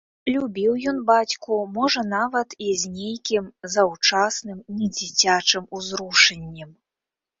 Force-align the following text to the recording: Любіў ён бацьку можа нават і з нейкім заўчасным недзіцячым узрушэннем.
Любіў 0.35 0.71
ён 0.91 1.01
бацьку 1.09 1.59
можа 1.75 2.01
нават 2.13 2.55
і 2.67 2.71
з 2.83 2.93
нейкім 2.95 3.45
заўчасным 3.75 4.65
недзіцячым 4.81 5.63
узрушэннем. 5.81 6.77